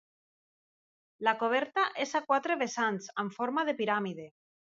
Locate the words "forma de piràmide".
3.37-4.29